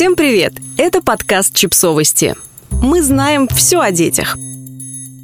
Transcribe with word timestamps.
Всем 0.00 0.16
привет! 0.16 0.54
Это 0.78 1.02
подкаст 1.02 1.54
«Чипсовости». 1.54 2.34
Мы 2.70 3.02
знаем 3.02 3.46
все 3.48 3.80
о 3.80 3.90
детях. 3.90 4.38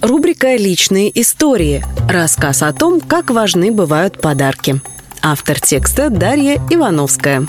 Рубрика 0.00 0.54
«Личные 0.54 1.10
истории». 1.20 1.84
Рассказ 2.08 2.62
о 2.62 2.72
том, 2.72 3.00
как 3.00 3.30
важны 3.30 3.72
бывают 3.72 4.20
подарки. 4.20 4.80
Автор 5.22 5.58
текста 5.60 6.08
Дарья 6.08 6.62
Ивановская. 6.70 7.48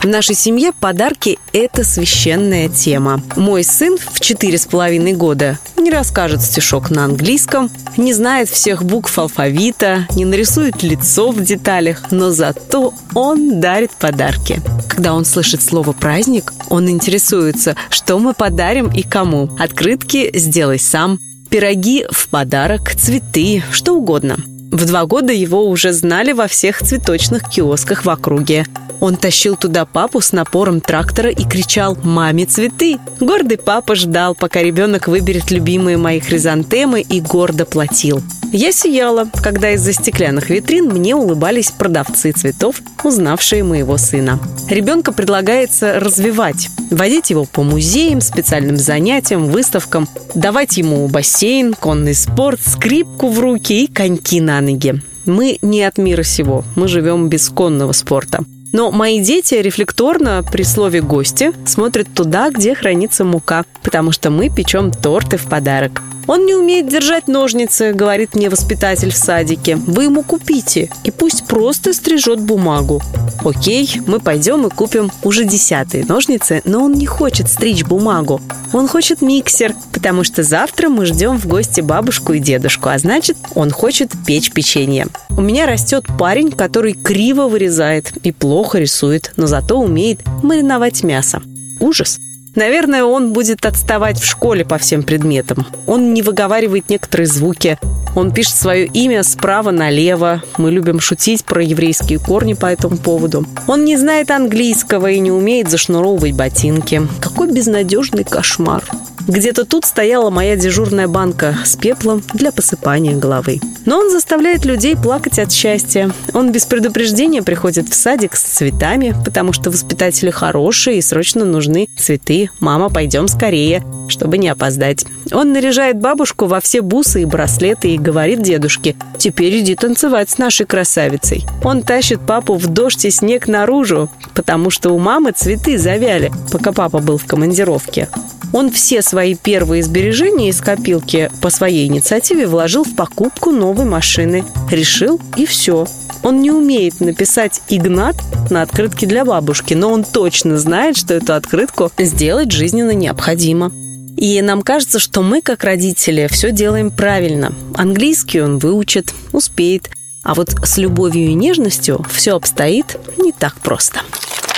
В 0.00 0.06
нашей 0.06 0.34
семье 0.34 0.72
подарки– 0.72 1.38
это 1.52 1.84
священная 1.84 2.70
тема. 2.70 3.22
Мой 3.36 3.62
сын 3.62 3.98
в 3.98 4.18
четыре 4.18 4.56
с 4.56 4.64
половиной 4.64 5.12
года 5.12 5.58
не 5.76 5.90
расскажет 5.90 6.40
стишок 6.40 6.88
на 6.88 7.04
английском, 7.04 7.70
не 7.98 8.14
знает 8.14 8.48
всех 8.48 8.82
букв 8.82 9.18
алфавита, 9.18 10.06
не 10.16 10.24
нарисует 10.24 10.82
лицо 10.82 11.30
в 11.32 11.42
деталях, 11.42 12.10
но 12.10 12.30
зато 12.30 12.94
он 13.14 13.60
дарит 13.60 13.90
подарки. 13.90 14.62
Когда 14.88 15.12
он 15.12 15.26
слышит 15.26 15.62
слово 15.62 15.92
«праздник», 15.92 16.54
он 16.70 16.88
интересуется, 16.88 17.76
что 17.90 18.18
мы 18.18 18.32
подарим 18.32 18.88
и 18.90 19.02
кому. 19.02 19.50
Открытки 19.58 20.30
«Сделай 20.32 20.78
сам», 20.78 21.18
пироги 21.50 22.06
в 22.10 22.28
подарок, 22.28 22.94
цветы, 22.94 23.62
что 23.70 23.96
угодно. 23.96 24.38
В 24.70 24.86
два 24.86 25.04
года 25.04 25.32
его 25.32 25.68
уже 25.68 25.92
знали 25.92 26.32
во 26.32 26.46
всех 26.46 26.78
цветочных 26.78 27.48
киосках 27.48 28.04
в 28.04 28.10
округе. 28.10 28.64
Он 29.00 29.16
тащил 29.16 29.56
туда 29.56 29.84
папу 29.84 30.20
с 30.20 30.32
напором 30.32 30.80
трактора 30.80 31.30
и 31.30 31.44
кричал 31.44 31.96
«Маме 32.04 32.44
цветы!». 32.44 32.98
Гордый 33.18 33.58
папа 33.58 33.94
ждал, 33.96 34.34
пока 34.34 34.62
ребенок 34.62 35.08
выберет 35.08 35.50
любимые 35.50 35.96
мои 35.96 36.20
хризантемы 36.20 37.00
и 37.00 37.20
гордо 37.20 37.64
платил. 37.64 38.22
Я 38.52 38.72
сияла, 38.72 39.28
когда 39.42 39.72
из-за 39.72 39.92
стеклянных 39.92 40.50
витрин 40.50 40.86
мне 40.86 41.14
улыбались 41.14 41.70
продавцы 41.70 42.32
цветов, 42.32 42.82
узнавшие 43.04 43.62
моего 43.64 43.96
сына. 43.96 44.40
Ребенка 44.68 45.12
предлагается 45.12 46.00
развивать, 46.00 46.68
водить 46.90 47.30
его 47.30 47.44
по 47.44 47.62
музеям, 47.62 48.20
специальным 48.20 48.76
занятиям, 48.76 49.50
выставкам, 49.50 50.08
давать 50.34 50.76
ему 50.78 51.06
бассейн, 51.06 51.74
конный 51.74 52.14
спорт, 52.14 52.60
скрипку 52.60 53.28
в 53.28 53.38
руки 53.38 53.84
и 53.84 53.86
коньки 53.86 54.40
на 54.40 54.59
ноги. 54.60 55.00
Мы 55.26 55.58
не 55.62 55.82
от 55.82 55.98
мира 55.98 56.22
сего, 56.22 56.64
мы 56.76 56.88
живем 56.88 57.28
без 57.28 57.48
конного 57.48 57.92
спорта. 57.92 58.44
Но 58.72 58.92
мои 58.92 59.20
дети 59.20 59.54
рефлекторно 59.54 60.44
при 60.50 60.62
слове 60.62 61.00
«гости» 61.00 61.52
смотрят 61.66 62.08
туда, 62.14 62.50
где 62.50 62.74
хранится 62.74 63.24
мука, 63.24 63.64
потому 63.82 64.12
что 64.12 64.30
мы 64.30 64.48
печем 64.48 64.92
торты 64.92 65.36
в 65.36 65.46
подарок. 65.46 66.02
«Он 66.26 66.46
не 66.46 66.54
умеет 66.54 66.88
держать 66.88 67.26
ножницы»,— 67.26 67.92
говорит 67.94 68.36
мне 68.36 68.48
воспитатель 68.48 69.10
в 69.10 69.16
садике. 69.16 69.74
«Вы 69.74 70.04
ему 70.04 70.22
купите, 70.22 70.88
и 71.02 71.10
пусть 71.10 71.46
просто 71.46 71.92
стрижет 71.92 72.40
бумагу». 72.40 73.02
Окей, 73.44 73.90
мы 74.06 74.20
пойдем 74.20 74.66
и 74.66 74.70
купим 74.70 75.10
уже 75.24 75.44
десятые 75.44 76.04
ножницы, 76.04 76.62
но 76.64 76.84
он 76.84 76.92
не 76.92 77.06
хочет 77.06 77.48
стричь 77.48 77.84
бумагу. 77.84 78.40
Он 78.72 78.86
хочет 78.86 79.22
миксер, 79.22 79.74
потому 80.00 80.24
что 80.24 80.42
завтра 80.42 80.88
мы 80.88 81.04
ждем 81.04 81.38
в 81.38 81.46
гости 81.46 81.82
бабушку 81.82 82.32
и 82.32 82.38
дедушку, 82.38 82.88
а 82.88 82.98
значит, 82.98 83.36
он 83.54 83.70
хочет 83.70 84.10
печь 84.26 84.50
печенье. 84.50 85.06
У 85.28 85.42
меня 85.42 85.66
растет 85.66 86.06
парень, 86.18 86.52
который 86.52 86.94
криво 86.94 87.48
вырезает 87.48 88.10
и 88.22 88.32
плохо 88.32 88.78
рисует, 88.78 89.34
но 89.36 89.46
зато 89.46 89.78
умеет 89.78 90.20
мариновать 90.42 91.02
мясо. 91.02 91.42
Ужас. 91.80 92.18
Наверное, 92.54 93.04
он 93.04 93.34
будет 93.34 93.66
отставать 93.66 94.18
в 94.18 94.24
школе 94.24 94.64
по 94.64 94.78
всем 94.78 95.02
предметам. 95.02 95.66
Он 95.86 96.14
не 96.14 96.22
выговаривает 96.22 96.88
некоторые 96.88 97.26
звуки. 97.26 97.78
Он 98.16 98.32
пишет 98.32 98.54
свое 98.54 98.86
имя 98.86 99.22
справа 99.22 99.70
налево. 99.70 100.42
Мы 100.56 100.70
любим 100.70 100.98
шутить 100.98 101.44
про 101.44 101.62
еврейские 101.62 102.18
корни 102.18 102.54
по 102.54 102.66
этому 102.66 102.96
поводу. 102.96 103.46
Он 103.66 103.84
не 103.84 103.98
знает 103.98 104.30
английского 104.30 105.10
и 105.10 105.18
не 105.20 105.30
умеет 105.30 105.68
зашнуровывать 105.68 106.32
ботинки. 106.32 107.02
Какой 107.20 107.52
безнадежный 107.52 108.24
кошмар. 108.24 108.82
Где-то 109.30 109.64
тут 109.64 109.84
стояла 109.84 110.28
моя 110.30 110.56
дежурная 110.56 111.06
банка 111.06 111.56
с 111.64 111.76
пеплом 111.76 112.20
для 112.34 112.50
посыпания 112.50 113.16
головы. 113.16 113.60
Но 113.86 113.98
он 113.98 114.10
заставляет 114.10 114.64
людей 114.64 114.96
плакать 114.96 115.38
от 115.38 115.52
счастья. 115.52 116.10
Он 116.34 116.50
без 116.50 116.66
предупреждения 116.66 117.40
приходит 117.40 117.88
в 117.88 117.94
садик 117.94 118.34
с 118.34 118.42
цветами, 118.42 119.14
потому 119.24 119.52
что 119.52 119.70
воспитатели 119.70 120.30
хорошие 120.30 120.98
и 120.98 121.02
срочно 121.02 121.44
нужны 121.44 121.86
цветы. 121.96 122.50
«Мама, 122.58 122.90
пойдем 122.90 123.28
скорее», 123.28 123.84
чтобы 124.08 124.36
не 124.36 124.48
опоздать. 124.48 125.06
Он 125.32 125.52
наряжает 125.52 126.00
бабушку 126.00 126.46
во 126.46 126.60
все 126.60 126.80
бусы 126.80 127.22
и 127.22 127.24
браслеты 127.24 127.90
и 127.94 127.98
говорит 127.98 128.42
дедушке 128.42 128.96
«Теперь 129.16 129.60
иди 129.60 129.76
танцевать 129.76 130.28
с 130.28 130.38
нашей 130.38 130.66
красавицей». 130.66 131.46
Он 131.62 131.82
тащит 131.82 132.20
папу 132.20 132.54
в 132.56 132.66
дождь 132.66 133.04
и 133.04 133.10
снег 133.10 133.46
наружу, 133.46 134.10
потому 134.34 134.70
что 134.70 134.90
у 134.90 134.98
мамы 134.98 135.30
цветы 135.30 135.78
завяли, 135.78 136.32
пока 136.50 136.72
папа 136.72 136.98
был 136.98 137.16
в 137.16 137.26
командировке. 137.26 138.08
Он 138.52 138.70
все 138.70 139.02
свои 139.02 139.34
первые 139.34 139.82
сбережения 139.82 140.48
из 140.48 140.60
копилки 140.60 141.30
по 141.40 141.50
своей 141.50 141.86
инициативе 141.86 142.46
вложил 142.46 142.84
в 142.84 142.94
покупку 142.96 143.50
новой 143.50 143.84
машины. 143.84 144.44
Решил 144.70 145.20
и 145.36 145.46
все. 145.46 145.86
Он 146.22 146.42
не 146.42 146.50
умеет 146.50 147.00
написать 147.00 147.62
«Игнат» 147.68 148.16
на 148.50 148.62
открытке 148.62 149.06
для 149.06 149.24
бабушки, 149.24 149.74
но 149.74 149.90
он 149.90 150.04
точно 150.04 150.58
знает, 150.58 150.96
что 150.96 151.14
эту 151.14 151.34
открытку 151.34 151.90
сделать 151.98 152.50
жизненно 152.50 152.90
необходимо. 152.90 153.72
И 154.16 154.40
нам 154.42 154.62
кажется, 154.62 154.98
что 154.98 155.22
мы, 155.22 155.40
как 155.40 155.64
родители, 155.64 156.28
все 156.30 156.50
делаем 156.50 156.90
правильно. 156.90 157.54
Английский 157.74 158.42
он 158.42 158.58
выучит, 158.58 159.14
успеет. 159.32 159.88
А 160.22 160.34
вот 160.34 160.54
с 160.62 160.76
любовью 160.76 161.28
и 161.28 161.34
нежностью 161.34 162.04
все 162.12 162.36
обстоит 162.36 162.98
не 163.16 163.32
так 163.32 163.54
просто. 163.60 164.00